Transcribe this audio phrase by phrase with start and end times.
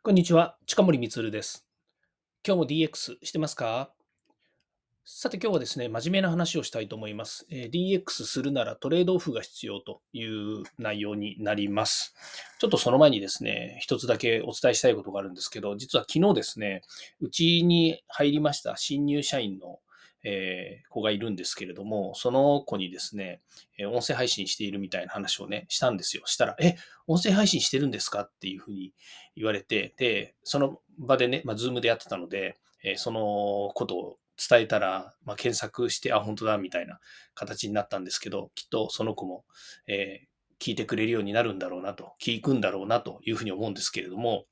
[0.00, 1.66] こんにちは、近森光です。
[2.46, 3.90] 今日も DX してますか？
[5.04, 7.46] さて今日はですね、真面目な話をしたいと思います。
[7.50, 12.14] えー DX するならトレードオフが必要という内容になります。
[12.60, 16.82] ちょっとその前にですね、一つだけお伝えしたいことがあるんですけど、実は昨日ですね、
[17.20, 19.80] うちに入りました新入社員の
[20.24, 23.40] えー子がいるんですけれども、その子にですね、
[23.78, 26.22] えー音声配信しているみたいな話をね、したんですよ。
[26.26, 26.76] したら、え、
[27.06, 28.92] 音声配信してるんですかっていうふうに
[29.36, 34.18] 言われて、で、その場でね、まあ、ズームでやってたので、えーそのことを
[34.48, 37.00] 伝えたら、まあ、検索して、あ、本当だ、みたいな
[37.34, 39.44] 形になったんですけど、きっとその子も、
[39.86, 40.28] えー
[40.60, 44.46] 聞いてくれるようになるんだろうなと、聞くんだろうなというふうに思うんですけれども、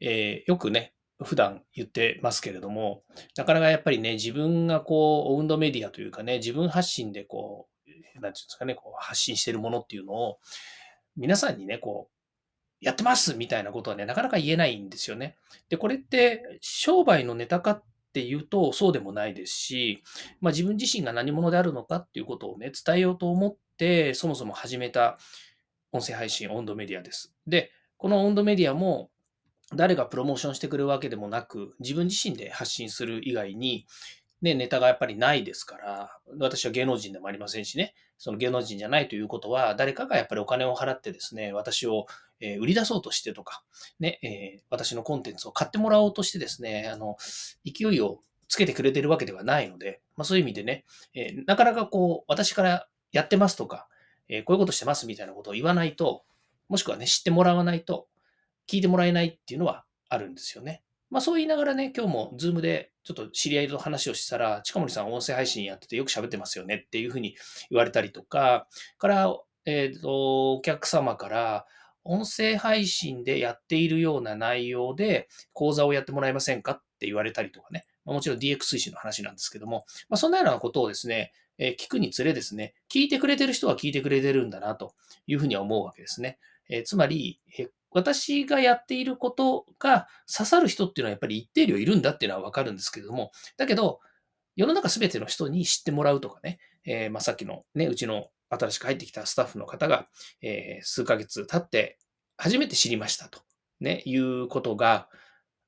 [0.00, 3.04] えーよくね、普段言ってますけれども、
[3.36, 10.38] なかなかやっぱりね、自分がこう、オウンドメディアというかね、自分発信でこう、なんていうんですかね、こう発信しているものっていうのを、
[11.16, 12.14] 皆さんにね、こう、
[12.84, 15.36] やってますみたいなことはね、なかなか言えないんですよね。
[15.68, 20.02] で、これって商売のネタかっていうとそうでもないですし、
[20.40, 25.18] まあ自分自身が何者であるのかっていうことをね、伝えようと思って、そもそも始めた
[25.92, 27.34] 音声配信、オウンドメディアです。
[27.46, 29.10] で、このオウンドメディアも、
[29.72, 33.86] 誰がプロモーションしてくれるわけでもなく、自分自身で発信する以外に、
[34.42, 42.06] ね、ネタがやっぱりないですから、私は芸能人でもありませんしね、その芸能人じゃないということは、誰かがやっぱりお金を払ってですね、私を
[42.40, 43.62] え売り出そうとしてとか、
[43.98, 47.16] ね、え私のコンテンツを買ってもらおうとしてですね、あの、
[47.64, 53.88] 勢いをつけてくれてるわけではないので、まあそういう意味でね、えなかなかこう、私からやってますとか、
[54.28, 56.24] えこういうことしてますみたいなことを言わないと、
[56.68, 58.08] もしくはね、知ってもらわないと、
[58.68, 60.82] 聞いてもらえないっていうのはあるんですよね。
[61.10, 67.36] まあそう言いながらね、今日もズームでちょっと知り合いと話をしたら、近森さん音声配信やっててよく喋ってますよねっていうふうに
[67.70, 68.66] 言われたりとか、
[68.98, 71.66] から、えっ、と、お客様から、
[72.04, 76.72] 音声配信でやっているような内容で講座をやってもらえませんか？
[76.72, 84.94] って言われたりとかね、もちろん DX 推進の話なんですけども、まあ、そんなようなことをですね、え聞くにつれですね、聞いてくれてる人は聞いてくれてるんだなと
[85.26, 86.38] いうふうには思うわけですね。
[86.68, 94.00] えつまり、え私がやっていることが刺さる人っていうのはやっぱり一定量いるんだっていうのはわかるんですけれども、だけど、
[94.56, 100.06] 世の中すべての人に知ってもらうとかね、えーまあ、さっきのね、うちの新しく入ってきたスタッフの方が、
[100.42, 101.98] えー数ヶ月経って
[102.36, 103.40] 初めて知りましたと、
[103.80, 105.08] ね、いうことが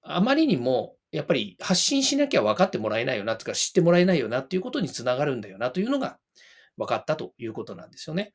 [0.02, 6.18] あまりにもやっぱり発信しなきゃ分かってもらえないよなとか知ってもらえないよなっていうことにつながるんだよなというのが
[6.76, 8.34] 分かったということなんですよね。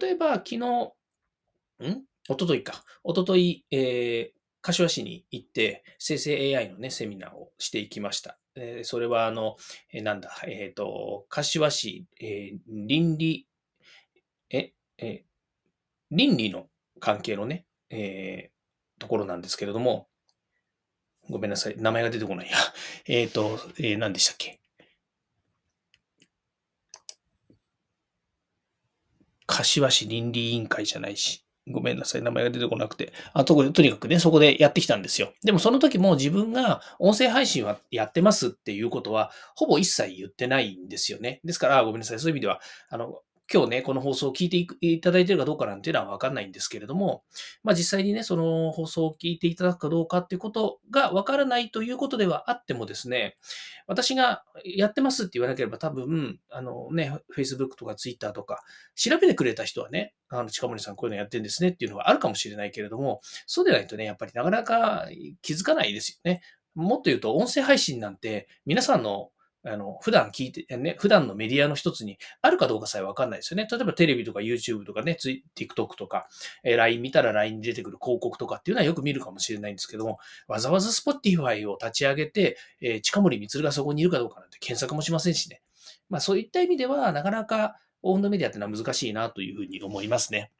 [0.00, 2.02] 例えば昨日、ん？
[2.28, 2.84] 一昨日か。
[3.04, 8.38] 一昨日、えー柏市に行って生成 AI のね、セミナーをしていきました。
[8.56, 9.56] えーそれはあの、
[9.92, 13.46] えーなんだ、えっ、と、柏市、えー倫理、
[14.50, 15.24] え、えー
[16.10, 16.68] 倫理の
[17.00, 20.08] 関係のね、えーところなんですけれども、
[21.30, 21.76] ごめんなさい。
[21.78, 22.56] 名前が出てこないや。
[23.06, 24.60] えっ、と、えー何でしたっけ？
[29.46, 31.44] 柏市倫理委員会じゃないし。
[31.72, 32.22] ごめんなさい。
[32.22, 33.12] 名前が出てこなくて。
[33.32, 35.32] あと、とにかくね、そこでやってきたんですよ。
[35.42, 41.40] でもその時も自分が音声配信はやってますっていうことは、ほぼ一切言ってないんですよね。
[41.44, 42.18] ですから、ごめんなさい。
[42.18, 43.20] そういう意味では、あの、
[43.50, 47.22] 今日ね、この放送を聞いていただいているかどうかなんていうのはわかんないんですけれども、
[47.62, 53.38] まあ実際にね、その放送を聞いていただくかどうかっていうことがわからないということではあってもですね、
[53.86, 58.62] 私がやってますって言わなければ多分、あのね、Facebook とか Twitter とか
[58.94, 65.08] 調べてくれた人はね、あの、近森さんこういうのやってるんですねっていうのはあるかもしれないけれども、そうでないとね、やっぱりなかなか
[65.40, 66.42] 気づかないですよね。
[66.74, 69.30] もっと言うと、音声配信なんて皆さんの
[69.64, 73.66] あの、普段聞いて、ね、普段のメディアの一つにあるかどうかさえわかんないですよね。
[73.70, 75.16] 例えばテレビとか YouTube とかね、
[75.56, 76.28] TikTok とか、
[76.64, 85.62] えー LINE 見たら LINE に出てくる広告とかっていうのはよく見るかもしれないんですけども、わざわざ Spotify を立ち上げて、えー近森光がそこにいるかどうかなんて検索もしませんしね。
[86.08, 90.52] まあそういった意味では、なかなかオウンドメディアってのは難しいなというふうに思いますね。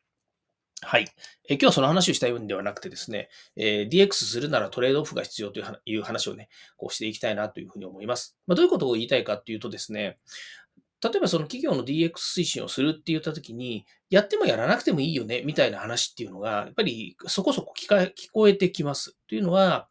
[0.83, 1.07] はい。
[1.49, 8.37] え今日はその話をしたいんではなくてですね、えー DX するならトレードオフが必要という話をね、こうしていきたいなというふうに思います。
[8.47, 10.19] まあ、どういうことを言いたいかっていうとですね、
[11.03, 19.17] 例えばその企業の DX 推進をするって言ったときに、やってもやらなくてもいいよね、みたいな話っていうのが、やっぱりそこそこ聞か聞こえてきます。
[19.29, 19.89] というのは、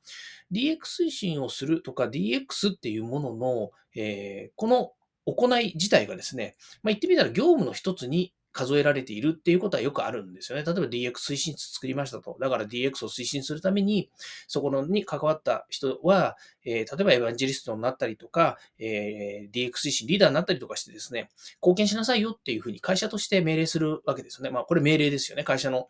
[0.54, 4.92] DX 推進をするとか DX っていうものの、えーこの
[5.30, 10.66] 行い自体がですね、まあ、言ってみたら業務の一つに数えられているっていうことはよくあるんですよね。
[10.66, 12.36] 例えば DX 推進室作りましたと。
[12.42, 14.10] だから DX を推進するために、
[14.48, 21.30] そこのに関わった人は、えー例えばエヴァンジェリストになったりとか、えー DX 推進リーダーになったりとかしてですね、
[21.62, 24.50] 貢献しなさいよっていうふうに会社として命令するわけですよね。
[24.50, 25.44] まあこれ命令ですよね。
[25.44, 25.90] 会社の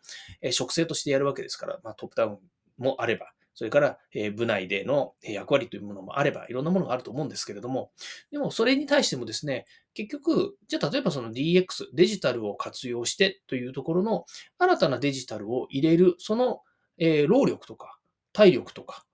[0.50, 2.38] 職責としてやるわけですから、まあトップダウン
[2.76, 7.90] もあれば、それから、え部内での役割というものもあれば、いろんなものがあると思うんですけれども、
[8.30, 14.26] でもそれに対してもですね、結局、じゃあ例えばその DX、デジタルを活用してというところの
[14.58, 16.60] 新たなデジタルを入れる、その、
[16.98, 17.98] え労力とか
[18.32, 19.04] 体力とか、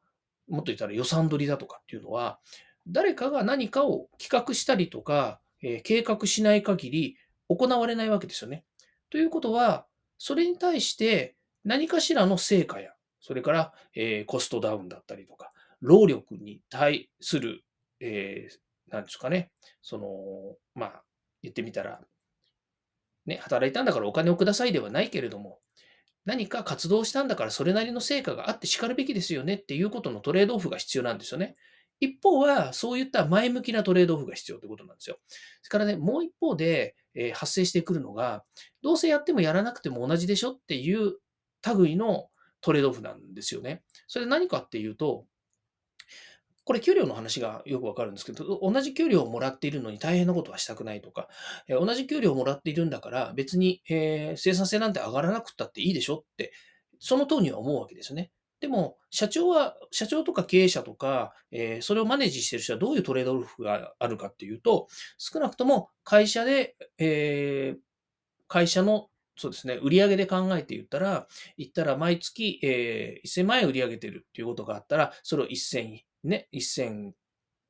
[0.47, 2.39] もっと言ったら予算取りだとかっていうのは、
[2.87, 7.17] 誰かが何かを企画したりとか、え計画しない限り
[7.49, 8.67] 行われないわけですよね。
[9.09, 9.87] ということは、
[10.19, 12.93] それに対して何かしらの成果や
[13.27, 15.51] それから、えー、コストダウンだったりとか、
[15.81, 17.65] 労力に対する、
[17.99, 19.51] えー、ですかね、
[19.81, 20.09] その、
[20.75, 21.03] まあ、
[21.43, 22.03] 言ってみたら、
[23.25, 25.61] ね、働いたんだからお金をくださいではないけれども、
[26.27, 31.57] 何か活動したんだからそれなりの成果があって叱るべきですよねっていうことのトレードオフが必要なんですよね。
[32.01, 35.17] 一方は、そういった前向きなトレードオフが必要ってことなんですよ。
[35.63, 38.45] それからね、もう一方で、えー、発生してくるのが、
[38.83, 41.15] どうせやってもやらなくても同じでしょっていう
[41.75, 42.29] 類の
[42.65, 43.83] トレードオフなんですよね。
[44.07, 45.27] それ何かっていうと、
[46.65, 51.29] これ給料の話がよくわかるんですけど、同じ給料をもらっているのに大変なことはしたくないとか、
[51.69, 56.55] 同じ給料をもらっているんだから別に、えー、生産性なんて上がらなくったっていいでしょって、
[57.01, 58.31] その当には思うわけですよね。
[58.61, 64.87] でも、社長は、社長とか経営者とか、えー、それをマネージしてる人はどういうトレードオフがあるかっていうと、
[65.19, 67.79] 少なくとも会社で、えー、
[68.49, 69.79] 会社のそうですね。
[69.83, 71.27] 売上で考えて言ったら、
[71.59, 77.13] 言ったら毎月、えー、1000万円売り上げてるっていうことがあったら、それを1000、ね、1000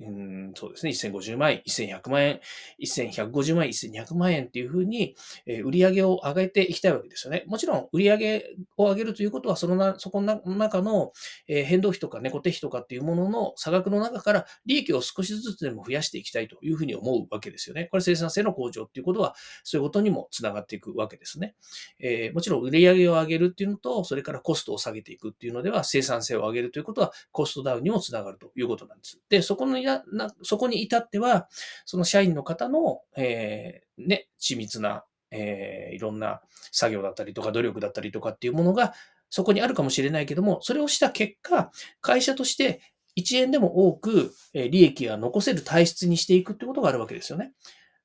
[0.00, 0.90] うん、そうですね。
[0.90, 2.40] 1050万円、1100万円、
[2.82, 5.14] 1150万円、1200万円っていうふうに、
[5.46, 7.44] えー、売り上げを上げていきたいわけですよね。
[7.46, 8.44] もちろん、売り上げ
[8.76, 11.12] を上げるということは、そのな、そこの中の、
[11.46, 17.84] えー、変動費とかね、固定費とかっていうものの差額の中から利益を少しずつでも増やしていきたいというふうに思うわけですよね。
[17.84, 21.54] これ生産性の向上っていうことは、そういうことにもつながっていくわけですね。
[22.00, 29.20] えー、もちろん、売り上げを上げるっていうのと、それからコストを下げていくっていうのでは、生産性を上げるということは、コストダウンにもつながるということなんです。
[29.28, 31.48] で、そこのやなそこに至っては、
[31.84, 36.40] その社員の方の、えー、ね、緻密な、えー、いろんな
[36.72, 38.94] 作業だったりとか努力だったりとかっていうものが
[39.30, 41.70] そこにあるかもしれないけども、それをした結果、
[42.00, 42.80] 会社として
[43.18, 47.52] 1円でも多く利益が残せる体質にしていくってことがあるわけですよね。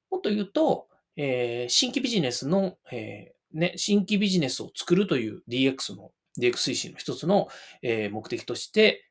[0.09, 7.47] もっと言うと、えー、新規ビジネスの、えー、ね、新規ビジネスを作るという DX の DX 推進の一つの、
[7.81, 9.08] えー、目的として、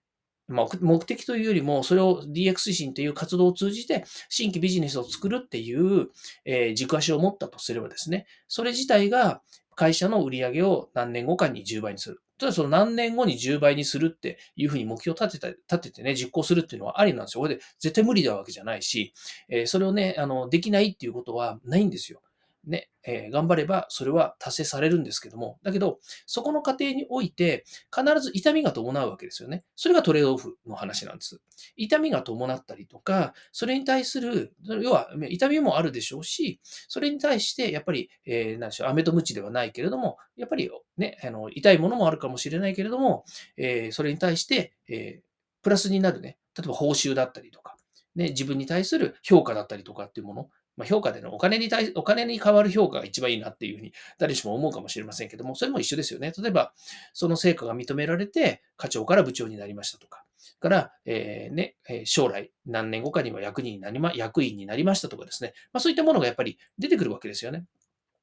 [0.49, 6.09] まあ、目的というよりも、それを DX 推進という活動を通じて、新規ビジネスを作るっていう、
[6.45, 9.43] えー、軸足を持ったとすればですね、それ自体が
[9.75, 12.23] 会社の売り上げを何年後かに10倍にする。
[12.39, 17.43] ただその何年後に10倍にするっていうふうに目標を立てた、立ててね、実行するっていうのはありなんですよ。
[17.43, 19.13] これで絶対無理なわけじゃないし、
[19.49, 22.21] えー、それをね、あの、できないっていうことはないんですよ。
[22.69, 29.65] ね、えー、頑張ればそれは達成されるんですけども、だけど、そこの過程において、必ず痛みが伴うわけですよね。
[29.75, 31.41] それがトレードオフの話なんです。
[31.77, 43.25] 痛みが伴ったりとか、それに対する、要は、痛みもあるでしょうし、それに対して、やっぱり、えー、なんでしょう、飴とムチではないけれども、やっぱりね、あの、痛いものもあるかもしれないけれども、
[43.57, 45.23] えー、それに対して、え、
[45.63, 47.77] プラスになるね、例えば報酬だったりとか、
[48.15, 56.33] ね、自分に対する評価だったりとかっていうもの、まあ、評価でのお金に対、お金に変わる評価が一番いいなっていうふうに誰しも思うかもしれませんけども、それも一緒ですよね。
[56.41, 56.73] 例えば、
[57.13, 60.25] その成果が認められて、課長から部長になりましたとか、
[60.61, 65.53] から、えー、ね、将来何年後かには役人になりま、役員になりましたとかですね。
[65.73, 67.65] まあ、そういったものがやっぱり出てくるわけですよね。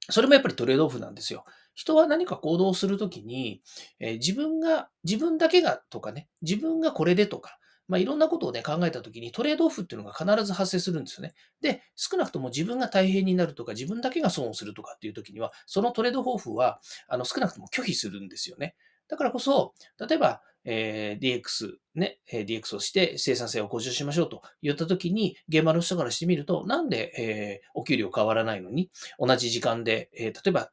[0.09, 1.43] それもやっぱりトレードオフなんですよ。
[1.73, 3.61] 人は何か行動するときに、
[3.99, 11.33] えー、自分が、自分だけがとかね、自分がこれでとか、まあ、いろんなことをね、考えたときにトレードオフっていうのが必ず発生するんですよね。
[11.61, 18.75] で、少なくとも自分が大変になるとか、自分だけが損をするとかっていうときには、そのトレードオフは、あの、少なくとも拒否するんですよね。
[19.07, 28.89] だからこそ、例えば、えー、DX、ね、DX をして生産性を向上しましょうと言ったときに、現場の人からしてみると、なんで、えー、お給料変わらないのに、
[29.19, 30.71] 同じ時間で、えー、例えば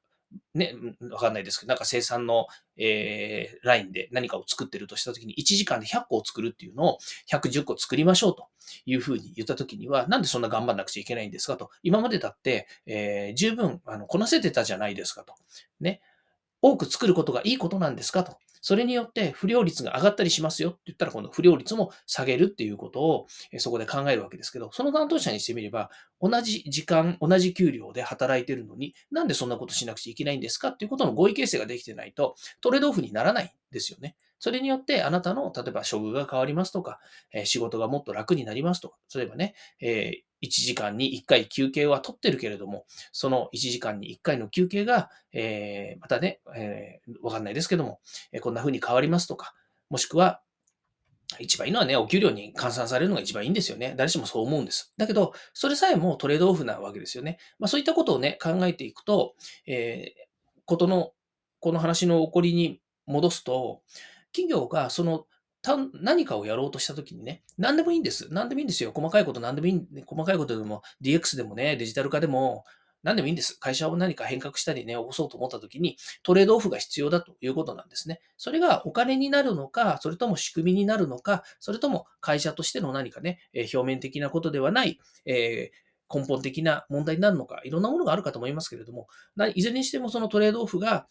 [0.54, 0.74] ね、
[1.10, 2.46] わかんないですけど、なんか生産の、
[2.76, 6.98] えー、ラインで何かを作ってるとしたときに、1時間で100個を作るっていうのを
[7.30, 8.48] 110個作りましょうと
[8.86, 11.70] いうふうに言ったときには、なんでそんな頑張んなくちゃいけないんですかと。
[11.82, 15.34] 今までだって、えー、十分あのこなせてたじゃないですかと。
[15.80, 16.00] ね。
[16.60, 18.36] 多く作ることがいいことなんですかと。
[18.62, 23.26] それによって不良率が上がったりしますよって言ったら、この不良率も下げるっていうことを
[23.58, 25.90] そこで考えるわけですけど、その担当者にしてみれば、
[26.20, 34.14] 同じ時間、同じ給料で働いてるのに、なんでそんなことしなくちゃいけないんですかっていうことの合意形成ができてないと、トレードオフにならないんですよね。
[34.42, 36.98] それによって、あなたの、例えば処遇が変わりますとか、
[37.30, 48.00] え仕事がもっと楽になりますとか、例えばね、え1時間に1回休憩は取ってるけれども、その1時間に1回の休憩が、えまたね、えわかんないですけども、
[48.32, 49.54] えこんな風に変わりますとか、
[49.90, 50.42] もしくは、
[51.38, 53.94] 一番いいのはね、お給料に換算されるのが一番いいんですよね。
[53.96, 54.92] 誰しもそう思うんです。
[54.96, 57.38] だけど、それさえもトレードオフなわけですよね。
[57.60, 59.36] まあ、そういったことをね、考えていくと、
[59.68, 61.12] えー、ことの、
[61.60, 63.82] この話の起こりに戻すと、
[64.32, 65.26] 企業がその
[65.94, 68.28] 何かをやろうとしたときにね、何でもいいんです。
[68.32, 68.90] 何でもいいんですよ。
[68.92, 72.64] 細かいこと何でもいい、細かいことでも DX でもね、デジタル化でも、
[73.04, 73.58] 何でもいいんです。
[73.58, 78.20] 会社を何か変革したりね、起こそうと思ったときに、トレードオフが必要だということなんですね。
[78.36, 85.76] それがお金になるのか、それとも仕組みになるのか、それとも会社としての何かね、表面的なことではない、えー、
[86.12, 89.08] 根本的な問題になるのか、いろんなものがあるかと思いますけれども、
[89.54, 91.06] いずれにしてもそのトレードオフが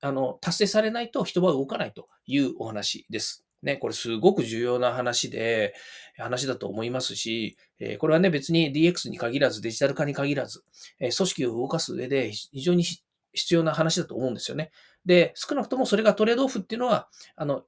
[0.00, 3.44] あの達成されないと人は動かないというお話です。
[3.64, 5.74] ね、これすごく重要な話で、
[6.18, 10.62] 話だと思いますし、えこれはね、別に DX に限らず、デジタル化に限らず、
[11.00, 14.70] え組織を動かす上で非常に必要な話だと思うんですよね。
[15.06, 17.64] で、少なくともそれがトレードオフっていうのは、あの、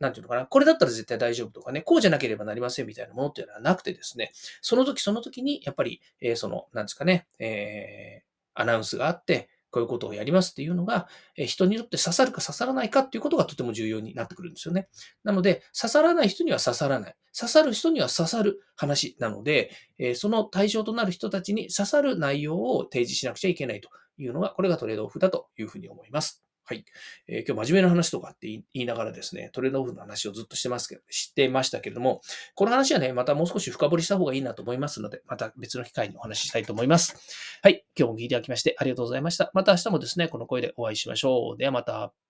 [0.00, 14.88] なんていうのかな、これだったら絶対大丈夫とかね、こうじゃなければなりませんみたいなものっていうのはなくてですね、その時その時に、やっぱり、えー、その、なんですかね、えー、アナウンスがあって、こういうことをやりますっていうのが、人によって刺さるか刺さらないかっていうことがとても重要になってくるんですよね。
[15.22, 17.16] なので、刺さらない人には刺さらない。
[17.38, 19.70] 刺さる人には刺さる話なので、
[20.14, 26.45] その対象となる人たちに刺さる内容を提示しなくちゃいけないというのが、これがトレードオフだというふうに思います。
[26.68, 26.84] はい。
[27.28, 32.22] えー、今日真面目な話とかって言いながらですね、トレードオフの話をずっとしてますけど、知ってましたけれども、
[32.56, 37.14] この話はね、またもう少し深掘りした方がいいなと思いますので、また別の機会にお話ししたいと思います。
[37.62, 37.84] はい。
[37.96, 39.52] 今日も聞いていただきましてありがとうございました。
[39.54, 41.56] また明日もですね、この声でお会いしましょう。
[41.56, 42.25] ではまた。